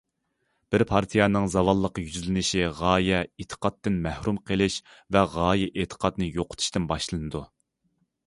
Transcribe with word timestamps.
بىر 0.75 0.83
پارتىيەنىڭ 0.91 1.43
زاۋاللىققا 1.55 2.05
يۈزلىنىشى 2.05 2.63
غايە- 2.79 3.19
ئېتىقادتىن 3.43 3.99
مەھرۇم 4.07 4.41
قېلىش 4.51 4.77
ۋە 5.17 5.23
غايە- 5.35 5.71
ئېتىقادنى 5.83 6.31
يوقىتىشتىن 6.41 6.91
باشلىنىدۇ. 6.93 7.47